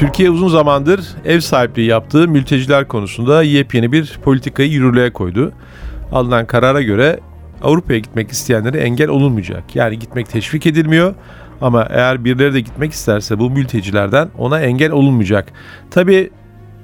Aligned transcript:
Türkiye 0.00 0.30
uzun 0.30 0.48
zamandır 0.48 1.00
ev 1.24 1.40
sahipliği 1.40 1.86
yaptığı 1.86 2.28
mülteciler 2.28 2.88
konusunda 2.88 3.42
yepyeni 3.42 3.92
bir 3.92 4.18
politikayı 4.22 4.70
yürürlüğe 4.70 5.12
koydu. 5.12 5.52
Alınan 6.12 6.46
karara 6.46 6.82
göre 6.82 7.20
Avrupa'ya 7.62 7.98
gitmek 7.98 8.30
isteyenlere 8.30 8.78
engel 8.78 9.08
olunmayacak. 9.08 9.76
Yani 9.76 9.98
gitmek 9.98 10.28
teşvik 10.28 10.66
edilmiyor 10.66 11.14
ama 11.60 11.86
eğer 11.90 12.24
birileri 12.24 12.54
de 12.54 12.60
gitmek 12.60 12.92
isterse 12.92 13.38
bu 13.38 13.50
mültecilerden 13.50 14.28
ona 14.38 14.60
engel 14.60 14.92
olunmayacak. 14.92 15.52
Tabi 15.90 16.30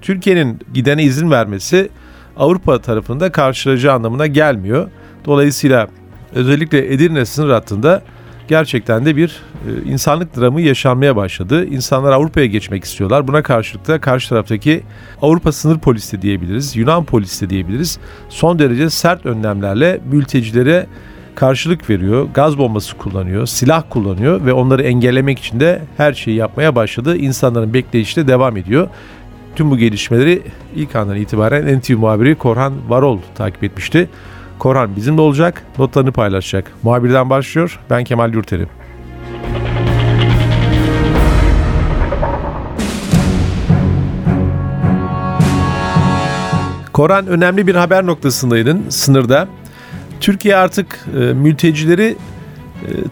Türkiye'nin 0.03 0.61
gidene 0.75 1.03
izin 1.03 1.31
vermesi 1.31 1.89
Avrupa 2.37 2.79
tarafında 2.79 3.33
karşılayacağı 3.33 3.95
anlamına 3.95 4.27
gelmiyor. 4.27 4.91
Dolayısıyla 5.25 5.89
özellikle 6.35 6.93
Edirne 6.95 7.25
sınır 7.25 7.51
hattında 7.51 8.03
gerçekten 8.49 9.07
de 9.07 9.17
bir 9.17 9.43
e, 9.69 9.91
insanlık 9.91 10.37
dramı 10.37 10.61
yaşanmaya 10.61 11.17
başladı. 11.17 11.67
İnsanlar 11.67 12.13
Avrupa'ya 12.13 12.47
geçmek 12.47 12.85
istiyorlar. 12.85 13.29
Buna 13.29 13.43
karşılık 13.43 13.89
da 13.89 14.01
karşı 14.01 14.29
taraftaki 14.29 14.83
Avrupa 15.23 15.53
sınır 15.53 15.79
polisi 15.79 16.23
diyebiliriz, 16.23 16.77
Yunan 16.77 17.05
polisi 17.05 17.51
diyebiliriz. 17.51 17.99
Son 18.29 18.59
derece 18.59 18.91
sert 18.91 19.27
önlemlerle 19.27 20.01
mültecilere 20.11 20.87
karşılık 21.35 21.91
veriyor, 21.91 22.29
gaz 22.35 22.59
bombası 22.59 22.97
kullanıyor, 22.97 23.47
silah 23.47 23.83
kullanıyor 23.91 24.47
ve 24.47 24.53
onları 24.53 24.83
engellemek 24.83 25.39
için 25.39 25.61
de 25.61 25.83
her 25.97 26.13
şeyi 26.13 26.37
yapmaya 26.37 26.75
başladı. 26.75 27.17
İnsanların 27.17 27.75
bekleyişi 27.75 28.17
de 28.17 28.29
devam 28.29 28.57
ediyor. 28.57 28.89
Tüm 29.57 29.71
bu 29.71 29.79
gelişmeleri 29.79 30.43
ilk 30.75 30.97
andan 30.97 31.17
itibaren 31.17 31.79
NTV 31.79 31.97
muhabiri 31.97 32.35
Korhan 32.35 32.73
Varol 32.89 33.19
takip 33.35 33.65
etmişti. 33.65 34.09
Korhan 34.59 34.97
bizimle 34.97 35.21
olacak, 35.21 35.63
notlarını 35.79 36.13
paylaşacak. 36.13 36.73
Muhabirden 36.83 37.31
başlıyor, 37.31 37.81
ben 37.91 38.05
Kemal 38.05 38.35
Yurteri. 38.35 38.67
Koran 46.93 47.27
önemli 47.27 47.67
bir 47.67 47.75
haber 47.75 48.07
noktasındaydın 48.07 48.85
sınırda. 48.89 49.49
Türkiye 50.21 50.57
artık 50.57 51.07
e, 51.15 51.19
mültecileri 51.19 52.17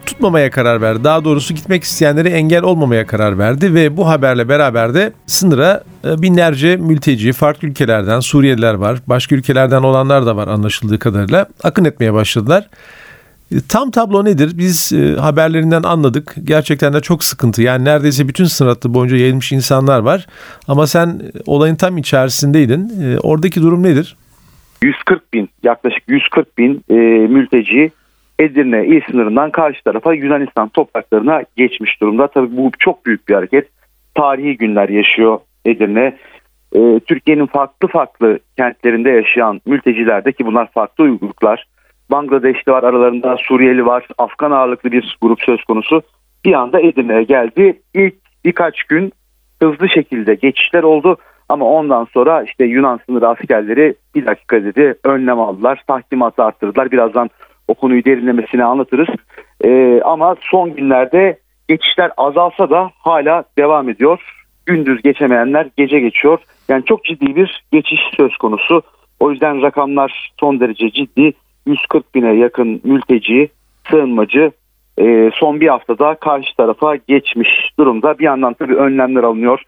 tutmamaya 0.05 0.51
karar 0.51 0.81
verdi. 0.81 1.03
Daha 1.03 1.25
doğrusu 1.25 1.53
gitmek 1.53 1.83
isteyenlere 1.83 2.29
engel 2.29 2.63
olmamaya 2.63 3.07
karar 3.07 3.37
verdi 3.37 3.73
ve 3.73 3.97
bu 3.97 4.07
haberle 4.07 4.49
beraber 4.49 4.93
de 4.93 5.13
sınıra 5.25 5.83
e, 6.05 6.21
binlerce 6.21 6.75
mülteci 6.77 7.33
farklı 7.33 7.67
ülkelerden 7.67 8.19
Suriyeliler 8.19 8.73
var. 8.73 8.99
Başka 9.07 9.35
ülkelerden 9.35 9.83
olanlar 9.83 10.25
da 10.25 10.35
var 10.35 10.47
anlaşıldığı 10.47 10.99
kadarıyla 10.99 11.47
akın 11.63 11.85
etmeye 11.85 12.13
başladılar. 12.13 12.69
E, 13.51 13.55
tam 13.69 13.91
tablo 13.91 14.25
nedir? 14.25 14.51
Biz 14.57 14.91
haberlerinden 15.19 15.83
anladık. 15.83 16.35
Gerçekten 16.43 16.93
de 16.93 17.01
çok 17.01 17.23
sıkıntı. 17.23 17.61
Yani 17.61 17.85
neredeyse 17.85 18.27
bütün 18.27 18.45
sınır 18.45 18.69
hattı 18.69 18.93
boyunca 18.93 19.17
yayılmış 19.17 19.51
insanlar 19.51 19.99
var. 19.99 20.27
Ama 20.67 20.87
sen 20.87 21.21
olayın 21.45 21.75
tam 21.75 21.97
içerisindeydin. 21.97 22.91
Oradaki 23.23 23.61
durum 23.61 23.83
nedir? 23.83 24.15
140 24.81 25.33
bin 25.33 25.49
yaklaşık 25.63 26.03
140 26.07 26.57
bin 26.57 26.83
e, 26.89 26.93
mülteci 27.27 27.91
Edirne 28.39 28.85
il 28.85 29.01
sınırından 29.11 29.51
karşı 29.51 29.83
tarafa 29.83 30.13
Yunanistan 30.13 30.69
topraklarına 30.69 31.43
geçmiş 31.55 32.01
durumda. 32.01 32.27
Tabii 32.27 32.57
bu 32.57 32.71
çok 32.79 33.05
büyük 33.05 33.27
bir 33.27 33.33
hareket. 33.33 33.67
Tarihi 34.15 34.57
günler 34.57 34.89
yaşıyor 34.89 35.39
Edirne. 35.65 36.17
Ee, 36.75 36.99
Türkiye'nin 37.07 37.45
farklı 37.45 37.87
farklı 37.87 38.39
kentlerinde 38.57 39.09
yaşayan 39.09 39.61
mülteciler 39.65 40.25
de 40.25 40.31
ki 40.31 40.45
bunlar 40.45 40.71
farklı 40.71 41.03
uyguluklar. 41.03 41.67
Bangladeşli 42.11 42.71
var 42.71 42.83
aralarında 42.83 43.37
Suriyeli 43.37 43.85
var 43.85 44.07
Afgan 44.17 44.51
ağırlıklı 44.51 44.91
bir 44.91 45.17
grup 45.21 45.41
söz 45.41 45.63
konusu. 45.63 46.01
Bir 46.45 46.53
anda 46.53 46.79
Edirne'ye 46.79 47.23
geldi. 47.23 47.81
İlk 47.93 48.15
birkaç 48.45 48.83
gün 48.83 49.11
hızlı 49.61 49.89
şekilde 49.89 50.35
geçişler 50.35 50.83
oldu. 50.83 51.17
Ama 51.49 51.65
ondan 51.65 52.07
sonra 52.13 52.43
işte 52.43 52.65
Yunan 52.65 52.99
sınır 53.05 53.21
askerleri 53.21 53.95
bir 54.15 54.25
dakika 54.25 54.63
dedi 54.63 54.95
önlem 55.03 55.39
aldılar. 55.39 55.83
Tahkimatı 55.87 56.43
arttırdılar. 56.43 56.91
Birazdan 56.91 57.29
o 57.67 57.73
konuyu 57.73 58.05
derinlemesine 58.05 58.63
anlatırız. 58.63 59.07
E, 59.63 60.01
ama 60.01 60.35
son 60.51 60.75
günlerde 60.75 61.39
geçişler 61.67 62.11
azalsa 62.17 62.69
da 62.69 62.89
hala 62.97 63.43
devam 63.57 63.89
ediyor. 63.89 64.19
Gündüz 64.65 65.01
geçemeyenler 65.01 65.67
gece 65.77 65.99
geçiyor. 65.99 66.39
Yani 66.69 66.85
çok 66.85 67.03
ciddi 67.03 67.35
bir 67.35 67.63
geçiş 67.71 67.99
söz 68.17 68.37
konusu. 68.37 68.81
O 69.19 69.31
yüzden 69.31 69.61
rakamlar 69.61 70.31
son 70.39 70.59
derece 70.59 70.91
ciddi. 70.91 71.33
140 71.65 72.15
bine 72.15 72.33
yakın 72.33 72.81
mülteci, 72.83 73.49
sığınmacı 73.89 74.51
e, 74.99 75.31
son 75.33 75.59
bir 75.59 75.67
haftada 75.67 76.15
karşı 76.15 76.55
tarafa 76.57 76.95
geçmiş 76.95 77.49
durumda. 77.79 78.19
Bir 78.19 78.23
yandan 78.23 78.53
tabii 78.53 78.75
önlemler 78.75 79.23
alınıyor. 79.23 79.61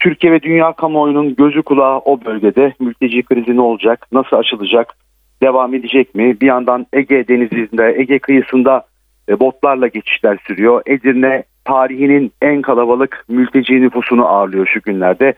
Türkiye 0.00 0.32
ve 0.32 0.42
dünya 0.42 0.72
kamuoyunun 0.72 1.34
gözü 1.34 1.62
kulağı 1.62 1.98
o 1.98 2.24
bölgede. 2.24 2.74
Mülteci 2.80 3.22
krizi 3.22 3.56
ne 3.56 3.60
olacak, 3.60 4.06
nasıl 4.12 4.36
açılacak, 4.36 4.94
devam 5.42 5.74
edecek 5.74 6.14
mi? 6.14 6.40
Bir 6.40 6.46
yandan 6.46 6.86
Ege 6.92 7.28
denizinde, 7.28 7.94
Ege 7.96 8.18
kıyısında 8.18 8.82
e, 9.28 9.40
botlarla 9.40 9.86
geçişler 9.86 10.38
sürüyor. 10.46 10.82
Edirne 10.86 11.42
tarihinin 11.64 12.32
en 12.42 12.62
kalabalık 12.62 13.24
mülteci 13.28 13.82
nüfusunu 13.82 14.26
ağırlıyor 14.26 14.66
şu 14.66 14.80
günlerde. 14.80 15.34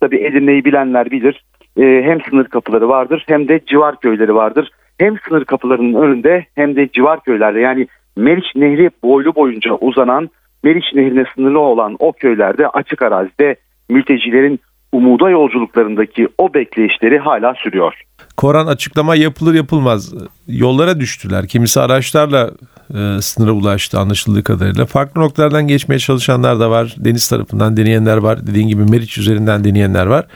Tabi 0.00 0.16
Edirne'yi 0.16 0.64
bilenler 0.64 1.10
bilir. 1.10 1.44
E, 1.76 1.82
hem 1.82 2.20
sınır 2.20 2.44
kapıları 2.44 2.88
vardır 2.88 3.24
hem 3.26 3.48
de 3.48 3.60
civar 3.66 4.00
köyleri 4.00 4.34
vardır. 4.34 4.70
Hem 4.98 5.18
sınır 5.28 5.44
kapılarının 5.44 6.02
önünde 6.02 6.46
hem 6.54 6.76
de 6.76 6.88
civar 6.88 7.20
köylerde 7.20 7.60
yani 7.60 7.86
Meriç 8.16 8.56
Nehri 8.56 8.90
boylu 9.02 9.34
boyunca 9.34 9.74
uzanan 9.74 10.30
Meriç 10.64 10.84
Nehri'ne 10.94 11.24
sınırlı 11.34 11.58
olan 11.58 11.96
o 11.98 12.12
köylerde 12.12 12.68
açık 12.68 13.02
arazide 13.02 13.56
mültecilerin 13.88 14.60
umuda 14.92 15.30
yolculuklarındaki 15.30 16.28
o 16.38 16.54
bekleyişleri 16.54 17.18
hala 17.18 17.54
sürüyor. 17.54 18.02
Koran 18.36 18.66
açıklama 18.66 19.16
yapılır 19.16 19.54
yapılmaz 19.54 20.12
yollara 20.48 21.00
düştüler. 21.00 21.48
Kimisi 21.48 21.80
araçlarla 21.80 22.50
e, 22.94 23.22
sınıra 23.22 23.52
ulaştı 23.52 23.98
anlaşıldığı 23.98 24.44
kadarıyla. 24.44 24.86
Farklı 24.86 25.20
noktalardan 25.20 25.68
geçmeye 25.68 25.98
çalışanlar 25.98 26.60
da 26.60 26.70
var. 26.70 26.94
Deniz 26.98 27.28
tarafından 27.28 27.76
deneyenler 27.76 28.16
var. 28.16 28.46
Dediğin 28.46 28.68
gibi 28.68 28.84
Meriç 28.84 29.18
üzerinden 29.18 29.64
deneyenler 29.64 30.06
var. 30.06 30.26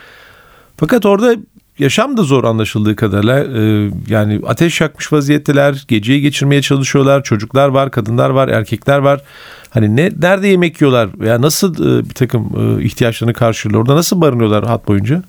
Fakat 0.76 1.06
orada 1.06 1.36
yaşam 1.78 2.16
da 2.16 2.22
zor 2.22 2.44
anlaşıldığı 2.44 2.97
kadarıyla. 2.97 3.44
E, 3.44 3.91
yani 4.09 4.41
ateş 4.47 4.80
yakmış 4.80 5.12
vaziyetteler. 5.12 5.84
Geceyi 5.88 6.20
geçirmeye 6.20 6.62
çalışıyorlar. 6.62 7.22
Çocuklar 7.22 7.69
var, 7.69 7.91
kadınlar 7.91 8.30
var, 8.30 8.48
erkekler 8.48 8.98
var. 8.98 9.22
Hani 9.70 9.97
ne 9.97 10.10
nerede 10.20 10.48
yemek 10.48 10.80
yiyorlar 10.80 11.09
veya 11.20 11.42
nasıl 11.42 11.75
e, 11.75 12.09
bir 12.09 12.15
takım 12.15 12.53
e, 12.59 12.84
ihtiyaçlarını 12.84 13.34
karşılıyorlar? 13.34 13.82
Orada 13.82 13.97
nasıl 13.97 14.20
barınıyorlar 14.20 14.66
hat 14.66 14.88
boyunca? 14.88 15.22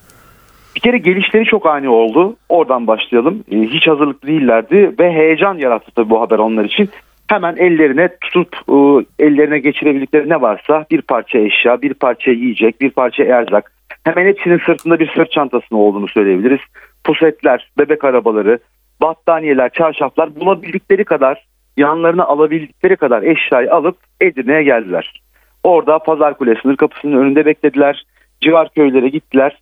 Bir 0.76 0.80
kere 0.80 0.98
gelişleri 0.98 1.46
çok 1.46 1.66
ani 1.66 1.90
oldu. 1.90 2.36
Oradan 2.50 2.88
başlayalım. 2.88 3.44
E, 3.52 3.58
hiç 3.58 3.88
hazırlıklı 3.88 4.28
değillerdi 4.28 4.96
ve 5.00 5.12
heyecan 5.12 5.58
yarattı 5.58 5.92
tabii 5.96 6.10
bu 6.10 6.22
haber 6.22 6.38
onlar 6.38 6.66
için. 6.66 6.90
Hemen 7.28 7.56
ellerine 7.56 8.10
tutup 8.22 8.56
e, 8.70 8.76
ellerine 9.26 9.60
geçirebildikleri 9.60 10.30
ne 10.30 10.42
varsa 10.42 10.86
bir 10.92 11.02
parça 11.02 11.40
eşya, 11.40 11.82
bir 11.82 11.94
parça 11.94 12.32
yiyecek, 12.32 12.82
bir 12.82 12.90
parça 12.90 13.24
erzak. 13.24 13.72
Hemen 14.04 14.26
hepsinin 14.26 14.62
sırtında 14.66 15.00
bir 15.00 15.12
sırt 15.16 15.32
çantasının 15.32 15.80
olduğunu 15.80 16.08
söyleyebiliriz. 16.08 16.60
Pusetler, 17.04 17.72
bebek 17.78 18.04
arabaları, 18.04 18.60
battaniyeler, 19.02 19.70
çarşaflar 19.70 20.36
bulabildikleri 20.36 21.06
kadar 21.06 21.46
yanlarına 21.78 22.26
alabildikleri 22.26 22.96
kadar 22.96 23.24
eşyayı 23.24 23.74
alıp 23.74 23.98
Edirne'ye 24.22 24.64
geldiler. 24.64 25.22
Orada 25.64 26.00
Pazar 26.00 26.38
Kule 26.38 26.56
sınır 26.62 26.76
kapısının 26.76 27.18
önünde 27.18 27.46
beklediler. 27.46 28.06
Civar 28.42 28.70
köylere 28.70 29.10
gittiler 29.10 29.58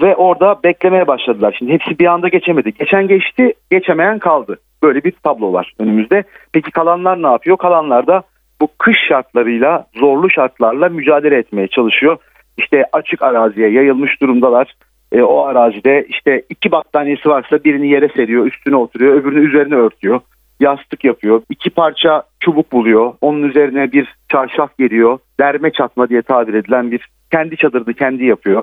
ve 0.00 0.16
orada 0.16 0.60
beklemeye 0.64 1.06
başladılar. 1.06 1.54
Şimdi 1.58 1.72
hepsi 1.72 1.98
bir 1.98 2.06
anda 2.06 2.28
geçemedi. 2.28 2.72
Geçen 2.78 3.08
geçti, 3.08 3.54
geçemeyen 3.70 4.18
kaldı. 4.18 4.58
Böyle 4.82 5.04
bir 5.04 5.12
tablo 5.22 5.52
var 5.52 5.72
önümüzde. 5.78 6.24
Peki 6.52 6.70
kalanlar 6.70 7.22
ne 7.22 7.26
yapıyor? 7.26 7.56
Kalanlar 7.56 8.06
da 8.06 8.22
bu 8.60 8.68
kış 8.78 8.96
şartlarıyla, 9.08 9.86
zorlu 9.94 10.30
şartlarla 10.30 10.88
mücadele 10.88 11.36
etmeye 11.36 11.68
çalışıyor. 11.68 12.16
İşte 12.58 12.84
açık 12.92 13.22
araziye 13.22 13.70
yayılmış 13.70 14.20
durumdalar. 14.20 14.74
E, 15.12 15.22
o 15.22 15.42
arazide 15.44 16.06
işte 16.08 16.42
iki 16.50 16.72
battaniyesi 16.72 17.28
varsa 17.28 17.64
birini 17.64 17.88
yere 17.88 18.08
seriyor, 18.08 18.46
üstüne 18.46 18.76
oturuyor, 18.76 19.14
öbürünü 19.14 19.48
üzerine 19.48 19.74
örtüyor 19.74 20.20
yastık 20.62 21.04
yapıyor. 21.04 21.42
İki 21.50 21.70
parça 21.70 22.22
çubuk 22.40 22.72
buluyor. 22.72 23.12
Onun 23.20 23.42
üzerine 23.42 23.92
bir 23.92 24.14
çarşaf 24.32 24.78
geliyor. 24.78 25.18
Derme 25.40 25.70
çatma 25.72 26.08
diye 26.08 26.22
tabir 26.22 26.54
edilen 26.54 26.90
bir 26.90 27.08
kendi 27.30 27.56
çadırını 27.56 27.94
kendi 27.94 28.24
yapıyor. 28.24 28.62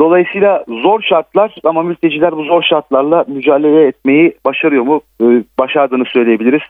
Dolayısıyla 0.00 0.64
zor 0.68 1.02
şartlar 1.02 1.54
ama 1.64 1.82
mülteciler 1.82 2.36
bu 2.36 2.44
zor 2.44 2.62
şartlarla 2.62 3.24
mücadele 3.28 3.86
etmeyi 3.86 4.34
başarıyor 4.44 4.82
mu? 4.82 5.00
Ee, 5.22 5.24
başardığını 5.58 6.04
söyleyebiliriz. 6.04 6.62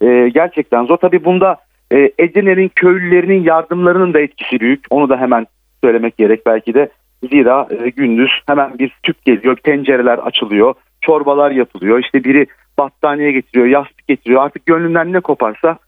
Ee, 0.00 0.28
gerçekten 0.34 0.84
zor. 0.84 0.96
Tabii 0.96 1.24
bunda 1.24 1.56
e, 1.92 2.12
Edirne'nin 2.18 2.70
köylülerinin 2.74 3.42
yardımlarının 3.42 4.14
da 4.14 4.20
etkisi 4.20 4.60
büyük. 4.60 4.84
Onu 4.90 5.08
da 5.08 5.20
hemen 5.20 5.46
söylemek 5.84 6.16
gerek 6.16 6.46
belki 6.46 6.74
de. 6.74 6.88
Zira 7.30 7.68
e, 7.70 7.88
gündüz 7.88 8.30
hemen 8.46 8.78
bir 8.78 8.92
tüp 9.02 9.24
geliyor, 9.24 9.56
tencereler 9.56 10.18
açılıyor, 10.18 10.74
çorbalar 11.00 11.50
yapılıyor. 11.50 11.98
İşte 11.98 12.24
biri 12.24 12.46
battaniye 12.78 13.32
getiriyor, 13.32 13.66
yastık 13.66 14.08
getiriyor. 14.08 14.42
Artık 14.42 14.66
gönlünden 14.66 15.12
ne 15.12 15.20
koparsa 15.20 15.78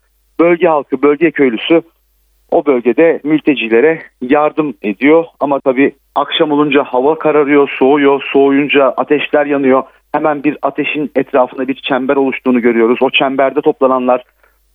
bölge 0.41 0.69
halkı, 0.69 1.03
bölge 1.03 1.31
köylüsü 1.31 1.83
o 2.51 2.67
bölgede 2.67 3.21
mültecilere 3.25 4.03
yardım 4.23 4.75
ediyor. 4.83 5.25
Ama 5.41 5.61
tabii 5.61 5.93
akşam 6.21 6.53
olunca 6.53 6.85
hava 6.85 7.19
kararıyor, 7.19 7.69
soğuyor, 7.79 8.23
soğuyunca 8.33 8.85
ateşler 8.97 9.47
yanıyor. 9.47 9.83
Hemen 10.13 10.45
bir 10.45 10.57
ateşin 10.63 11.11
etrafında 11.17 11.69
bir 11.69 11.75
çember 11.75 12.17
oluştuğunu 12.17 12.61
görüyoruz. 12.61 12.99
O 13.03 13.11
çemberde 13.11 13.61
toplananlar 13.61 14.25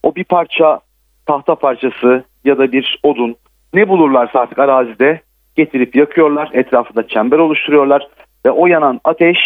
o 0.02 0.14
bir 0.14 0.24
parça 0.24 0.80
tahta 1.26 1.54
parçası 1.54 2.24
ya 2.44 2.58
da 2.58 2.72
bir 2.72 3.00
odun 3.02 3.36
ne 3.74 3.88
bulurlarsa 3.88 4.40
artık 4.40 4.58
arazide 4.58 5.20
getirip 5.56 5.96
yakıyorlar. 5.96 6.50
Etrafında 6.52 7.08
çember 7.08 7.38
oluşturuyorlar 7.38 8.08
ve 8.46 8.50
o 8.50 8.66
yanan 8.66 9.00
ateş 9.04 9.38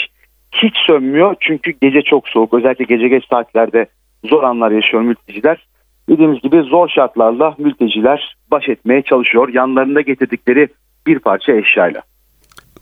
hiç 0.53 0.77
sönmüyor. 0.87 1.35
Çünkü 1.41 1.71
gece 1.83 2.03
çok 2.03 2.29
soğuk. 2.29 2.55
Özellikle 2.55 2.85
gece 2.85 3.09
geç 3.09 3.25
saatlerde 3.31 3.87
zor 4.25 4.43
anlar 4.43 4.71
yaşıyor 4.71 5.03
mülteciler. 5.03 5.67
Dediğimiz 6.09 6.41
gibi 6.41 6.63
zor 6.63 6.89
şartlarla 6.89 7.55
mülteciler 7.59 8.37
baş 8.51 8.69
etmeye 8.69 9.03
çalışıyor. 9.03 9.49
Yanlarında 9.49 10.01
getirdikleri 10.01 10.69
bir 11.07 11.19
parça 11.19 11.53
eşyayla. 11.53 12.03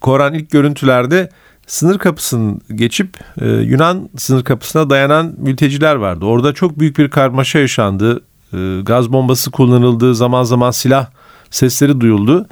Koran 0.00 0.34
ilk 0.34 0.50
görüntülerde 0.50 1.28
sınır 1.66 1.98
kapısını 1.98 2.58
geçip 2.74 3.08
e, 3.40 3.48
Yunan 3.48 4.08
sınır 4.16 4.44
kapısına 4.44 4.90
dayanan 4.90 5.34
mülteciler 5.38 5.94
vardı. 5.94 6.24
Orada 6.24 6.52
çok 6.52 6.78
büyük 6.78 6.98
bir 6.98 7.10
karmaşa 7.10 7.58
yaşandı. 7.58 8.22
E, 8.52 8.80
gaz 8.82 9.12
bombası 9.12 9.50
kullanıldı, 9.50 10.14
zaman 10.14 10.42
zaman 10.42 10.70
silah 10.70 11.06
sesleri 11.50 12.00
duyuldu. 12.00 12.46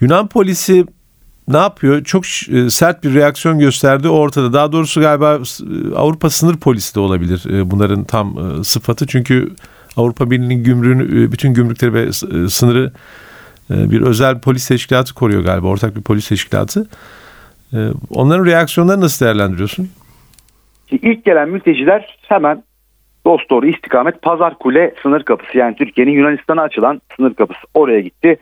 Yunan 0.00 0.28
polisi 0.28 0.86
ne 1.48 1.56
yapıyor? 1.56 2.04
Çok 2.04 2.24
e, 2.52 2.70
sert 2.70 3.04
bir 3.04 3.14
reaksiyon 3.14 3.58
gösterdi 3.58 4.08
ortada. 4.08 4.52
Daha 4.52 4.72
doğrusu 4.72 5.00
galiba 5.00 5.34
e, 5.34 5.94
Avrupa 5.94 6.30
sınır 6.30 6.56
polisi 6.56 6.94
de 6.94 7.00
olabilir 7.00 7.44
e, 7.50 7.70
bunların 7.70 8.04
tam 8.04 8.64
sıfatı. 8.64 9.06
Çünkü 9.06 9.52
Avrupa 9.96 10.30
Birliği'nin 10.30 10.64
gümrüğünü, 10.64 11.32
bütün 11.32 11.54
gümrükleri 11.54 11.94
ve 11.94 12.12
sınırı 12.48 12.92
bir 13.70 14.00
özel 14.00 14.40
polis 14.40 14.68
teşkilatı 14.68 15.14
koruyor 15.14 15.44
galiba. 15.44 15.66
Ortak 15.66 15.96
bir 15.96 16.02
polis 16.02 16.28
teşkilatı. 16.28 16.86
Onların 18.10 18.46
reaksiyonlarını 18.46 19.04
nasıl 19.04 19.26
değerlendiriyorsun? 19.26 19.90
İlk 20.90 21.24
gelen 21.24 21.48
mülteciler 21.48 22.18
hemen 22.28 22.62
dost 23.26 23.50
doğru 23.50 23.66
istikamet 23.66 24.22
Pazar 24.22 24.58
Kule 24.58 24.94
sınır 25.02 25.22
kapısı 25.22 25.58
yani 25.58 25.76
Türkiye'nin 25.76 26.12
Yunanistan'a 26.12 26.62
açılan 26.62 27.00
sınır 27.16 27.34
kapısı 27.34 27.60
oraya 27.74 28.00
gitti. 28.00 28.36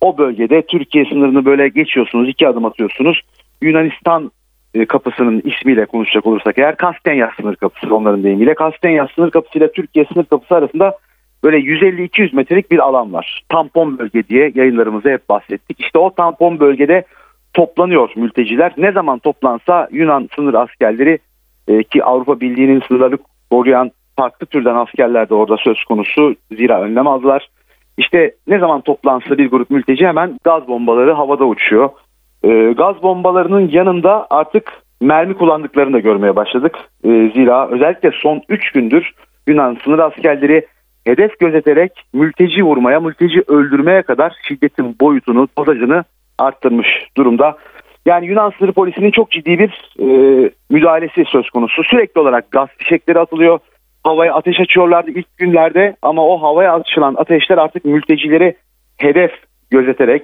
O 0.00 0.18
bölgede 0.18 0.62
Türkiye 0.62 1.04
sınırını 1.04 1.44
böyle 1.44 1.68
geçiyorsunuz 1.68 2.28
iki 2.28 2.48
adım 2.48 2.64
atıyorsunuz. 2.64 3.22
Yunanistan 3.62 4.30
e, 4.74 4.86
kapısının 4.86 5.42
ismiyle 5.44 5.86
konuşacak 5.86 6.26
olursak 6.26 6.58
eğer 6.58 6.76
Kastenya 6.76 7.30
sınır 7.40 7.56
kapısı 7.56 7.94
onların 7.94 8.22
deyimiyle. 8.22 8.54
Kastenya 8.54 9.08
sınır 9.14 9.30
kapısı 9.30 9.58
ile 9.58 9.72
Türkiye 9.72 10.04
sınır 10.12 10.24
kapısı 10.24 10.54
arasında 10.54 10.98
böyle 11.44 11.56
150-200 11.56 12.36
metrelik 12.36 12.70
bir 12.70 12.78
alan 12.78 13.12
var. 13.12 13.44
Tampon 13.48 13.98
bölge 13.98 14.28
diye 14.28 14.52
yayınlarımızda 14.54 15.10
hep 15.10 15.28
bahsettik. 15.28 15.80
İşte 15.80 15.98
o 15.98 16.14
tampon 16.14 16.60
bölgede 16.60 17.04
toplanıyor 17.54 18.10
mülteciler. 18.16 18.72
Ne 18.76 18.92
zaman 18.92 19.18
toplansa 19.18 19.88
Yunan 19.92 20.28
sınır 20.36 20.54
askerleri 20.54 21.18
e, 21.68 21.82
ki 21.82 22.04
Avrupa 22.04 22.40
Birliği'nin 22.40 22.82
sınırları 22.88 23.18
koruyan 23.50 23.90
farklı 24.16 24.46
türden 24.46 24.74
askerler 24.74 25.28
de 25.28 25.34
orada 25.34 25.56
söz 25.56 25.84
konusu. 25.84 26.34
Zira 26.56 26.82
önlem 26.82 27.06
aldılar. 27.06 27.48
İşte 27.98 28.34
ne 28.46 28.58
zaman 28.58 28.80
toplansa 28.80 29.38
bir 29.38 29.50
grup 29.50 29.70
mülteci 29.70 30.06
hemen 30.06 30.38
gaz 30.44 30.68
bombaları 30.68 31.12
havada 31.12 31.44
uçuyor. 31.44 31.90
E, 32.42 32.72
gaz 32.72 33.02
bombalarının 33.02 33.68
yanında 33.68 34.26
artık 34.30 34.72
mermi 35.00 35.34
kullandıklarını 35.34 35.92
da 35.92 35.98
görmeye 35.98 36.36
başladık. 36.36 36.76
E, 37.04 37.08
zira 37.08 37.68
özellikle 37.68 38.10
son 38.22 38.42
3 38.48 38.72
gündür 38.72 39.12
Yunan 39.46 39.78
sınır 39.84 39.98
askerleri 39.98 40.66
hedef 41.08 41.38
gözeterek 41.38 41.92
mülteci 42.12 42.62
vurmaya, 42.62 43.00
mülteci 43.00 43.42
öldürmeye 43.48 44.02
kadar 44.02 44.32
şiddetin 44.48 44.96
boyutunu, 45.00 45.48
dozajını 45.58 46.04
arttırmış 46.38 46.86
durumda. 47.16 47.56
Yani 48.06 48.26
Yunan 48.26 48.52
sınır 48.58 48.72
polisinin 48.72 49.10
çok 49.10 49.30
ciddi 49.30 49.58
bir 49.58 49.70
e, 50.00 50.06
müdahalesi 50.70 51.24
söz 51.24 51.50
konusu. 51.50 51.82
Sürekli 51.84 52.20
olarak 52.20 52.50
gaz 52.50 52.68
fişekleri 52.78 53.18
atılıyor. 53.18 53.58
Havaya 54.04 54.34
ateş 54.34 54.60
açıyorlardı 54.60 55.10
ilk 55.10 55.36
günlerde 55.36 55.96
ama 56.02 56.26
o 56.26 56.42
havaya 56.42 56.74
açılan 56.74 57.14
ateşler 57.18 57.58
artık 57.58 57.84
mültecileri 57.84 58.56
hedef 58.96 59.32
gözeterek 59.70 60.22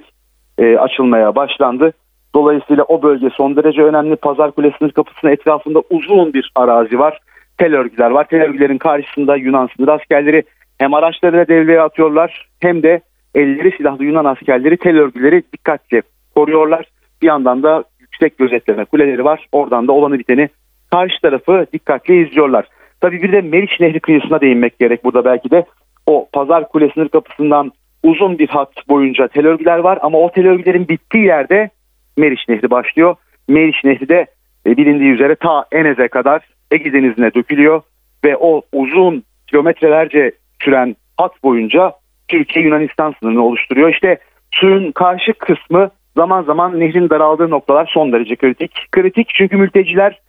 e, 0.57 0.77
açılmaya 0.77 1.35
başlandı. 1.35 1.93
Dolayısıyla 2.35 2.83
o 2.83 3.03
bölge 3.03 3.29
son 3.29 3.55
derece 3.55 3.83
önemli. 3.83 4.15
Pazar 4.15 4.51
Kulesi'nin 4.51 4.89
kapısının 4.89 5.31
etrafında 5.31 5.81
uzun 5.89 6.33
bir 6.33 6.51
arazi 6.55 6.99
var. 6.99 7.19
Tel 7.57 7.75
örgüler 7.75 8.11
var. 8.11 8.27
Tel 8.29 8.41
örgülerin 8.41 8.77
karşısında 8.77 9.35
Yunan 9.35 9.69
sınır 9.77 9.87
askerleri 9.87 10.43
hem 10.77 10.93
araçlarıyla 10.93 11.47
devreye 11.47 11.81
atıyorlar 11.81 12.49
hem 12.59 12.83
de 12.83 13.01
elleri 13.35 13.77
silahlı 13.77 14.05
Yunan 14.05 14.25
askerleri 14.25 14.77
tel 14.77 14.97
örgüleri 14.97 15.43
dikkatli 15.53 16.01
koruyorlar. 16.35 16.85
Bir 17.21 17.27
yandan 17.27 17.63
da 17.63 17.83
yüksek 17.99 18.37
gözetleme 18.37 18.85
kuleleri 18.85 19.23
var. 19.23 19.47
Oradan 19.51 19.87
da 19.87 19.91
olanı 19.91 20.19
biteni 20.19 20.49
karşı 20.91 21.21
tarafı 21.21 21.65
dikkatli 21.73 22.27
izliyorlar. 22.27 22.65
Tabii 23.01 23.21
bir 23.21 23.31
de 23.31 23.41
Meriç 23.41 23.79
Nehri 23.79 23.99
kıyısına 23.99 24.41
değinmek 24.41 24.79
gerek 24.79 25.03
burada 25.03 25.25
belki 25.25 25.51
de. 25.51 25.65
O 26.07 26.27
Pazar 26.33 26.69
Kule 26.69 26.89
sınır 26.93 27.09
kapısından 27.09 27.71
uzun 28.03 28.39
bir 28.39 28.47
hat 28.47 28.89
boyunca 28.89 29.27
tel 29.27 29.47
örgüler 29.47 29.77
var 29.77 29.99
ama 30.01 30.17
o 30.17 30.31
tel 30.31 30.47
örgülerin 30.47 30.87
bittiği 30.87 31.25
yerde 31.25 31.69
Meriç 32.17 32.39
Nehri 32.49 32.69
başlıyor. 32.69 33.15
Meriç 33.47 33.83
Nehri 33.83 34.09
de 34.09 34.25
e, 34.67 34.77
bilindiği 34.77 35.11
üzere 35.11 35.35
ta 35.35 35.65
Enez'e 35.71 36.07
kadar 36.07 36.41
Ege 36.71 36.93
Denizi'ne 36.93 37.33
dökülüyor 37.33 37.81
ve 38.25 38.37
o 38.37 38.61
uzun 38.73 39.23
kilometrelerce 39.47 40.31
süren 40.65 40.95
hat 41.17 41.43
boyunca 41.43 41.93
Türkiye 42.27 42.65
Yunanistan 42.65 43.15
sınırını 43.19 43.45
oluşturuyor. 43.45 43.89
İşte 43.89 44.17
suyun 44.51 44.91
karşı 44.91 45.33
kısmı 45.33 45.89
zaman 46.15 46.43
zaman 46.43 46.79
nehrin 46.79 47.09
daraldığı 47.09 47.49
noktalar 47.49 47.91
son 47.93 48.11
derece 48.11 48.35
kritik. 48.35 48.71
Kritik 48.91 49.29
çünkü 49.35 49.57
mülteciler 49.57 50.19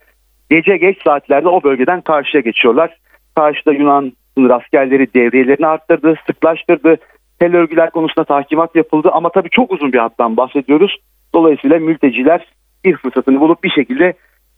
gece 0.51 0.77
geç 0.77 1.03
saatlerde 1.05 1.49
o 1.49 1.63
bölgeden 1.63 2.01
karşıya 2.01 2.41
geçiyorlar. 2.41 2.97
Karşıda 3.37 3.73
Yunan 3.73 4.13
sınır 4.35 4.51
askerleri 4.51 5.15
devriyelerini 5.15 5.67
arttırdı, 5.67 6.15
sıklaştırdı. 6.27 6.97
Tel 7.39 7.57
örgüler 7.57 7.91
konusunda 7.91 8.25
takimat 8.25 8.77
yapıldı 8.77 9.11
ama 9.13 9.29
tabii 9.31 9.51
çok 9.51 9.73
uzun 9.73 9.93
bir 9.93 9.99
hattan 9.99 10.37
bahsediyoruz. 10.37 10.97
Dolayısıyla 11.35 11.79
mülteciler 11.79 12.47
bir 12.85 12.97
fırsatını 12.97 13.41
bulup 13.41 13.65
bir 13.65 13.71
şekilde 13.71 14.15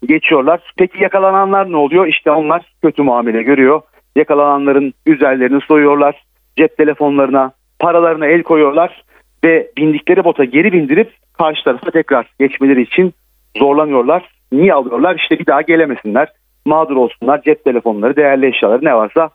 geçiyorlar. 0.07 0.73
Peki 0.77 1.03
yakalananlar 1.03 1.71
ne 1.71 1.77
oluyor? 1.77 2.07
İşte 2.07 2.31
onlar 2.31 2.61
kötü 2.81 3.03
muamele 3.03 3.43
görüyor. 3.43 3.81
Yakalananların 4.19 4.93
üzerlerini 5.05 5.61
soyuyorlar. 5.61 6.23
Cep 6.57 6.77
telefonlarına, 6.77 7.51
paralarına 7.79 8.25
el 8.25 8.43
koyuyorlar 8.43 9.03
ve 9.43 9.71
bindikleri 9.77 10.23
bota 10.23 10.43
geri 10.43 10.73
bindirip 10.73 11.11
karşı 11.37 11.63
tarafa 11.63 11.91
tekrar 11.91 12.33
geçmeleri 12.39 12.81
için 12.81 13.13
zorlanıyorlar. 13.57 14.29
Niye 14.51 14.73
alıyorlar? 14.73 15.15
İşte 15.15 15.39
bir 15.39 15.45
daha 15.45 15.61
gelemesinler. 15.61 16.27
Mağdur 16.65 16.95
olsunlar. 16.95 17.41
Cep 17.41 17.63
telefonları, 17.63 18.15
değerli 18.15 18.47
eşyaları 18.47 18.85
ne 18.85 18.95
varsa 18.95 19.29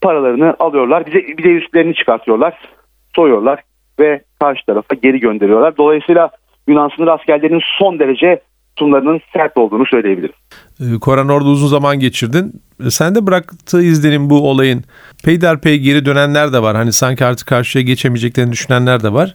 paralarını 0.00 0.54
alıyorlar. 0.58 1.06
Bize 1.06 1.18
bir 1.18 1.44
de 1.44 1.48
üstlerini 1.48 1.94
çıkartıyorlar. 1.94 2.58
Soyuyorlar 3.16 3.60
ve 4.00 4.20
karşı 4.40 4.66
tarafa 4.66 4.94
geri 4.94 5.20
gönderiyorlar. 5.20 5.76
Dolayısıyla 5.76 6.30
Yunan 6.68 6.88
sınır 6.96 7.08
askerlerinin 7.08 7.62
son 7.78 7.98
derece 7.98 8.40
tutumlarının 8.76 9.20
sert 9.32 9.56
olduğunu 9.56 9.86
söyleyebilirim. 9.86 10.34
Ee, 10.80 10.98
Koran 11.00 11.28
orada 11.28 11.48
uzun 11.48 11.66
zaman 11.66 12.00
geçirdin. 12.00 12.52
Ee, 12.86 12.90
sen 12.90 13.14
de 13.14 13.26
bıraktığı 13.26 13.82
izlenim 13.82 14.30
bu 14.30 14.50
olayın 14.50 14.84
peyderpey 15.24 15.78
geri 15.78 16.04
dönenler 16.04 16.52
de 16.52 16.62
var. 16.62 16.76
Hani 16.76 16.92
sanki 16.92 17.24
artık 17.24 17.48
karşıya 17.48 17.84
geçemeyeceklerini 17.84 18.52
düşünenler 18.52 19.02
de 19.02 19.12
var. 19.12 19.34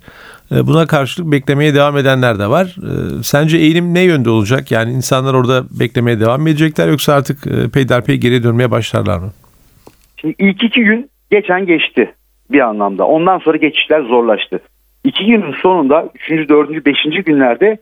Ee, 0.51 0.67
buna 0.67 0.88
karşılık 0.88 1.31
beklemeye 1.31 1.74
devam 1.75 1.98
edenler 1.98 2.39
de 2.39 2.48
var. 2.48 2.75
Sence 3.24 3.57
eğilim 3.57 3.93
ne 3.93 4.01
yönde 4.01 4.29
olacak? 4.29 4.71
Yani 4.71 4.91
insanlar 4.91 5.33
orada 5.33 5.63
beklemeye 5.79 6.19
devam 6.19 6.41
mı 6.41 6.50
edecekler 6.50 6.88
yoksa 6.88 7.13
artık 7.13 7.48
e, 7.48 7.69
peyderpey 7.74 8.17
geri 8.17 8.43
dönmeye 8.43 8.71
başlarlar 8.71 9.17
mı? 9.17 9.31
Şimdi 10.17 10.36
ilk 10.39 10.63
iki 10.63 10.81
gün 10.81 11.10
geçen 11.31 11.65
geçti 11.65 12.13
bir 12.51 12.60
anlamda. 12.60 13.05
Ondan 13.05 13.39
sonra 13.39 13.57
geçişler 13.57 14.01
zorlaştı. 14.01 14.60
İki 15.03 15.25
günün 15.25 15.53
sonunda 15.62 16.10
üçüncü, 16.15 16.50
dördüncü, 16.50 16.86
beşinci 16.86 17.24
günlerde 17.24 17.77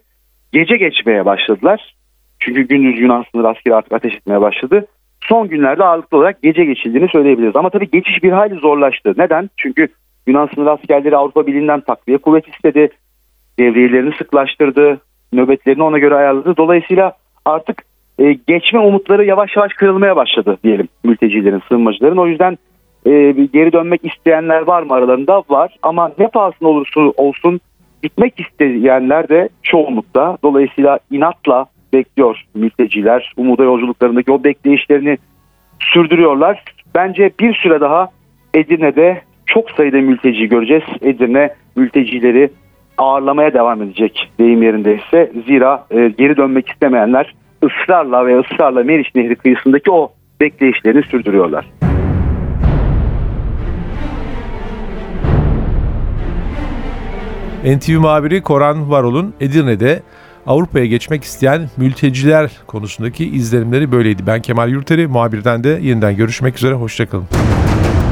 gece 0.53 0.77
geçmeye 0.77 1.25
başladılar. 1.25 1.95
Çünkü 2.39 2.61
gündüz 2.61 2.99
Yunan 2.99 3.25
sınır 3.31 3.43
askeri 3.43 3.75
artık 3.75 3.93
ateş 3.93 4.15
etmeye 4.15 4.41
başladı. 4.41 4.85
Son 5.21 5.47
günlerde 5.47 5.83
ağırlıklı 5.83 6.17
olarak 6.17 6.41
gece 6.41 6.65
geçildiğini 6.65 7.09
söyleyebiliriz. 7.09 7.55
Ama 7.55 7.69
tabii 7.69 7.91
geçiş 7.91 8.23
bir 8.23 8.31
hayli 8.31 8.55
zorlaştı. 8.55 9.13
Neden? 9.17 9.49
Çünkü 9.57 9.87
Yunan 10.27 10.49
sınır 10.55 10.67
askerleri 10.67 11.17
Avrupa 11.17 11.47
Birliği'nden 11.47 11.81
takviye 11.81 12.17
kuvvet 12.17 12.47
istedi. 12.47 12.89
Devriyelerini 13.59 14.15
sıklaştırdı. 14.17 15.01
nöbetlerini 15.33 15.83
ona 15.83 15.97
göre 15.97 16.15
ayarladı. 16.15 16.57
Dolayısıyla 16.57 17.13
artık 17.45 17.83
e, 18.19 18.33
geçme 18.33 18.79
umutları 18.79 19.25
yavaş 19.25 19.55
yavaş 19.55 19.73
kırılmaya 19.73 20.15
başladı 20.15 20.57
diyelim 20.63 20.87
mültecilerin, 21.03 21.61
sığınmacıların. 21.69 22.17
O 22.17 22.27
yüzden 22.27 22.57
e, 23.05 23.11
geri 23.31 23.73
dönmek 23.73 24.05
isteyenler 24.05 24.61
var 24.61 24.83
mı 24.83 24.93
aralarında? 24.93 25.43
Var 25.49 25.77
ama 25.83 26.11
ne 26.19 26.27
pahasına 26.27 26.69
olursa 26.69 26.99
olsun 26.99 27.59
gitmek 28.03 28.39
isteyenler 28.39 29.29
de 29.29 29.49
çoğunlukta. 29.63 30.37
Dolayısıyla 30.43 30.99
inatla 31.11 31.65
bekliyor 31.93 32.43
mülteciler. 32.55 33.33
Umuda 33.37 33.63
yolculuklarındaki 33.63 34.31
o 34.31 34.43
bekleyişlerini 34.43 35.17
sürdürüyorlar. 35.79 36.63
Bence 36.95 37.31
bir 37.39 37.53
süre 37.53 37.81
daha 37.81 38.09
Edirne'de 38.53 39.21
çok 39.45 39.71
sayıda 39.71 39.97
mülteci 39.97 40.49
göreceğiz. 40.49 40.83
Edirne 41.01 41.49
mültecileri 41.75 42.49
ağırlamaya 42.97 43.53
devam 43.53 43.81
edecek 43.81 44.31
deyim 44.39 44.63
yerindeyse. 44.63 45.31
Zira 45.47 45.85
e, 45.91 46.09
geri 46.17 46.37
dönmek 46.37 46.69
istemeyenler 46.69 47.35
ısrarla 47.63 48.25
ve 48.25 48.39
ısrarla 48.39 48.83
Meriç 48.83 49.15
Nehri 49.15 49.35
kıyısındaki 49.35 49.91
o 49.91 50.11
bekleyişlerini 50.41 51.03
sürdürüyorlar. 51.03 51.65
NTV 57.65 57.91
muhabiri 57.91 58.41
Koran 58.41 58.89
Varol'un 58.89 59.33
Edirne'de 59.39 60.03
Avrupa'ya 60.47 60.85
geçmek 60.85 61.23
isteyen 61.23 61.69
mülteciler 61.77 62.51
konusundaki 62.67 63.29
izlenimleri 63.29 63.91
böyleydi. 63.91 64.27
Ben 64.27 64.41
Kemal 64.41 64.69
Yurteri, 64.69 65.07
muhabirden 65.07 65.63
de 65.63 65.79
yeniden 65.81 66.15
görüşmek 66.15 66.57
üzere, 66.57 66.73
hoşçakalın. 66.73 67.25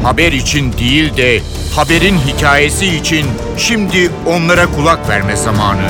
Haber 0.04 0.32
için 0.32 0.74
değil 0.74 1.18
de 1.18 1.40
haberin 1.76 2.16
hikayesi 2.16 2.88
için 2.88 3.26
şimdi 3.58 4.10
onlara 4.26 4.66
kulak 4.66 5.10
verme 5.10 5.36
zamanı. 5.36 5.88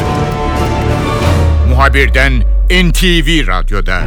Muhabirden 1.70 2.34
NTV 2.70 3.48
Radyo'da. 3.48 4.02